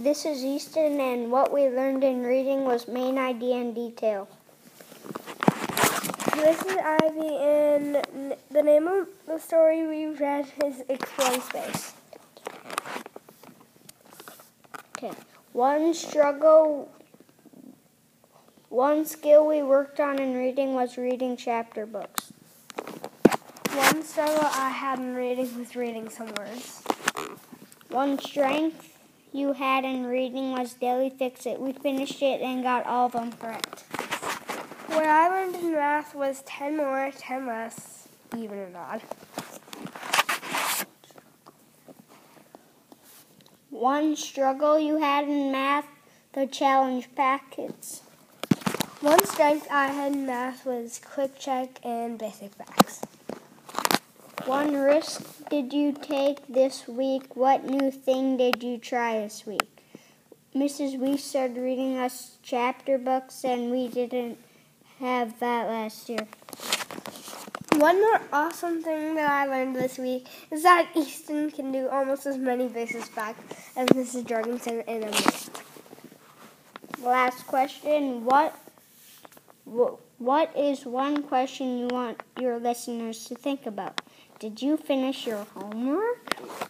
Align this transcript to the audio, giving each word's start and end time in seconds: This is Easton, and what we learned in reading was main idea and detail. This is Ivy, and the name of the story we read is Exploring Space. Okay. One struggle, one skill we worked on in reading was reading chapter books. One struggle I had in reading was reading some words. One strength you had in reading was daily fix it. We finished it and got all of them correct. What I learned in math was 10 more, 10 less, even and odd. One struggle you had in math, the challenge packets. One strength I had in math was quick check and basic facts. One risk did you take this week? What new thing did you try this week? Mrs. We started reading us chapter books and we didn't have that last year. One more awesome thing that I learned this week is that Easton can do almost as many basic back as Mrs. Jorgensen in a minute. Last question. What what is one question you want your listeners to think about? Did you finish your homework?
This 0.00 0.24
is 0.24 0.44
Easton, 0.44 1.00
and 1.00 1.32
what 1.32 1.52
we 1.52 1.68
learned 1.68 2.04
in 2.04 2.22
reading 2.22 2.62
was 2.64 2.86
main 2.86 3.18
idea 3.18 3.56
and 3.56 3.74
detail. 3.74 4.28
This 6.36 6.62
is 6.62 6.76
Ivy, 6.76 7.36
and 7.36 8.36
the 8.48 8.62
name 8.62 8.86
of 8.86 9.08
the 9.26 9.38
story 9.38 9.88
we 9.88 10.06
read 10.06 10.52
is 10.64 10.84
Exploring 10.88 11.40
Space. 11.40 11.94
Okay. 14.96 15.10
One 15.52 15.92
struggle, 15.94 16.92
one 18.68 19.04
skill 19.04 19.48
we 19.48 19.64
worked 19.64 19.98
on 19.98 20.20
in 20.20 20.36
reading 20.36 20.74
was 20.74 20.96
reading 20.96 21.36
chapter 21.36 21.86
books. 21.86 22.32
One 23.72 24.04
struggle 24.04 24.44
I 24.44 24.70
had 24.70 25.00
in 25.00 25.16
reading 25.16 25.58
was 25.58 25.74
reading 25.74 26.08
some 26.08 26.28
words. 26.36 26.84
One 27.88 28.16
strength 28.20 28.97
you 29.32 29.52
had 29.52 29.84
in 29.84 30.06
reading 30.06 30.52
was 30.52 30.74
daily 30.74 31.10
fix 31.10 31.46
it. 31.46 31.60
We 31.60 31.72
finished 31.72 32.22
it 32.22 32.40
and 32.40 32.62
got 32.62 32.86
all 32.86 33.06
of 33.06 33.12
them 33.12 33.32
correct. 33.32 33.84
What 34.88 35.06
I 35.06 35.28
learned 35.28 35.54
in 35.56 35.72
math 35.72 36.14
was 36.14 36.42
10 36.42 36.76
more, 36.76 37.10
10 37.16 37.46
less, 37.46 38.08
even 38.36 38.58
and 38.58 38.76
odd. 38.76 39.02
One 43.70 44.16
struggle 44.16 44.78
you 44.78 44.96
had 44.96 45.28
in 45.28 45.52
math, 45.52 45.86
the 46.32 46.46
challenge 46.46 47.08
packets. 47.14 48.02
One 49.00 49.24
strength 49.24 49.68
I 49.70 49.88
had 49.88 50.12
in 50.12 50.26
math 50.26 50.66
was 50.66 51.00
quick 51.04 51.38
check 51.38 51.78
and 51.84 52.18
basic 52.18 52.54
facts. 52.54 53.02
One 54.46 54.74
risk 54.76 55.48
did 55.50 55.72
you 55.72 55.92
take 55.92 56.46
this 56.48 56.88
week? 56.88 57.36
What 57.36 57.64
new 57.64 57.90
thing 57.90 58.36
did 58.36 58.62
you 58.62 58.78
try 58.78 59.20
this 59.20 59.46
week? 59.46 59.68
Mrs. 60.54 60.98
We 60.98 61.16
started 61.16 61.56
reading 61.56 61.98
us 61.98 62.38
chapter 62.42 62.98
books 62.98 63.44
and 63.44 63.70
we 63.70 63.88
didn't 63.88 64.38
have 65.00 65.38
that 65.40 65.68
last 65.68 66.08
year. 66.08 66.26
One 67.76 68.00
more 68.00 68.20
awesome 68.32 68.82
thing 68.82 69.14
that 69.16 69.30
I 69.30 69.46
learned 69.46 69.76
this 69.76 69.98
week 69.98 70.26
is 70.50 70.62
that 70.62 70.88
Easton 70.94 71.50
can 71.50 71.70
do 71.70 71.88
almost 71.88 72.26
as 72.26 72.38
many 72.38 72.68
basic 72.68 73.14
back 73.14 73.36
as 73.76 73.88
Mrs. 73.88 74.26
Jorgensen 74.26 74.80
in 74.86 75.02
a 75.02 75.06
minute. 75.06 75.50
Last 77.02 77.46
question. 77.46 78.24
What 78.24 78.56
what 80.18 80.56
is 80.56 80.86
one 80.86 81.22
question 81.22 81.78
you 81.78 81.88
want 81.88 82.22
your 82.40 82.58
listeners 82.58 83.24
to 83.26 83.34
think 83.34 83.66
about? 83.66 84.00
Did 84.38 84.62
you 84.62 84.76
finish 84.76 85.26
your 85.26 85.44
homework? 85.52 86.67